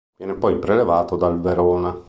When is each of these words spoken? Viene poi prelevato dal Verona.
Viene 0.17 0.33
poi 0.35 0.57
prelevato 0.57 1.15
dal 1.15 1.39
Verona. 1.39 1.95